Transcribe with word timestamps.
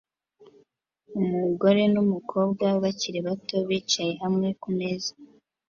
Umugore 1.19 1.81
numukobwa 1.93 2.65
bakiri 2.83 3.19
bato 3.27 3.57
bicaye 3.67 4.13
hamwe 4.23 4.47
kumeza 4.61 5.11